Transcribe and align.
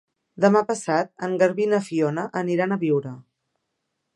Demà 0.45 0.61
passat 0.69 1.11
en 1.27 1.35
Garbí 1.43 1.65
i 1.65 1.69
na 1.75 1.81
Fiona 1.91 2.25
aniran 2.43 2.73
a 2.73 2.79
Biure. 2.85 3.13